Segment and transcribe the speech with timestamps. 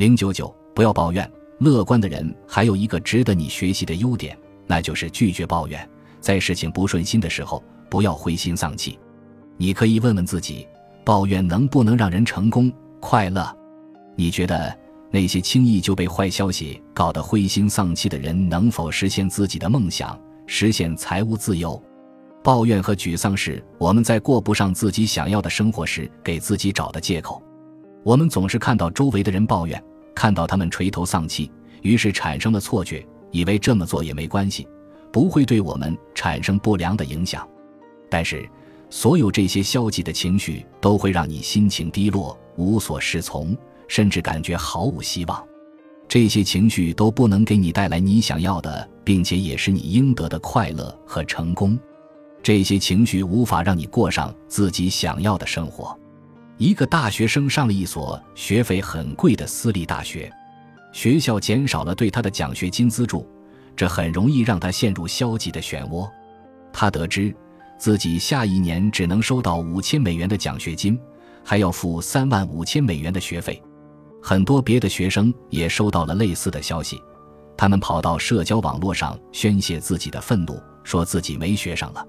[0.00, 1.30] 零九九，不要抱怨。
[1.58, 4.34] 乐观的人还有一个值得你学习的优点，
[4.66, 5.86] 那就是拒绝抱怨。
[6.20, 8.98] 在事情不顺心的时候，不要灰心丧气。
[9.58, 10.66] 你可以问问自己：
[11.04, 13.54] 抱怨能不能让人成功快乐？
[14.16, 14.74] 你觉得
[15.10, 21.78] 那些轻易就被坏消息搞得灰心丧气的人，能否实现自己的梦想，实现财务自由？
[22.42, 27.42] 抱怨和沮丧是我们在过不上自己想要的生活时给自己找的借口。
[28.02, 29.78] 我们总是看到周围的人抱怨。
[30.14, 31.50] 看到他们垂头丧气，
[31.82, 34.66] 于是产生了错觉，以为这么做也没关系，
[35.12, 37.48] 不会对我们产生不良的影响。
[38.08, 38.48] 但是，
[38.90, 43.56] 所有这些消极的情绪都会让你心情低落、无所适从，
[43.86, 45.46] 甚至感觉毫无希望。
[46.08, 51.78] 这些情绪都不能给你带来你想要的，并且也是你应得的快乐和成功。
[52.42, 55.96] 这些情绪无法让你过上自己想要的生活。
[56.60, 60.30] 一个大学生上了一所学费很贵的私立大学，
[60.92, 63.26] 学校减少了对他的奖学金资助，
[63.74, 66.06] 这很容易让他陷入消极的漩涡。
[66.70, 67.34] 他得知
[67.78, 71.00] 自己下一年只能收到五千美元的奖学金，
[71.42, 73.60] 还要付三万五千美元的学费。
[74.22, 77.00] 很多别的学生也收到了类似的消息，
[77.56, 82.06] 他们跑到社交网络上宣泄自己的愤怒，说自己没学上了。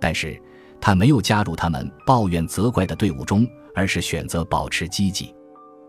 [0.00, 0.36] 但是
[0.80, 3.48] 他没有加入他们抱怨责怪的队伍中。
[3.74, 5.34] 而是选择保持积极，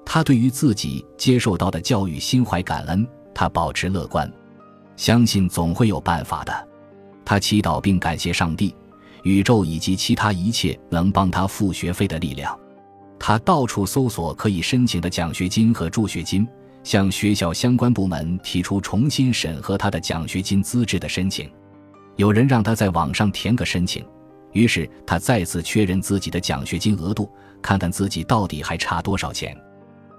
[0.05, 4.29] 他对于自己接受到的教育心怀感恩，他保持乐观，
[4.97, 6.67] 相信总会有办法的。
[7.23, 8.75] 他祈祷并感谢上帝、
[9.23, 12.57] 宇宙以及其他一切能帮他付学费的力量。
[13.17, 16.47] 他到处搜索可以申请的奖学金和助学金，
[16.83, 21.49] 向学校相关部门提出重新审核他的奖学金资质的申请。
[22.17, 24.05] 有人让他在网上填个申请。
[24.51, 27.29] 于是他再次确认自己的奖学金额度，
[27.65, 29.57] 看看自己到底还差多少钱。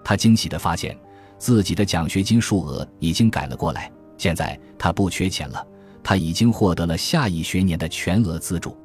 [0.05, 0.99] 他惊喜地发现，
[1.39, 3.89] 自己的奖学金数额已经改了过来。
[4.19, 5.65] 现在他不缺钱了，
[6.03, 8.77] 他已经获得了下一学年的全额资助。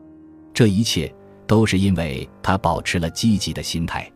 [0.54, 1.12] 这一切
[1.48, 4.08] 都是因为他保持了积极的心态。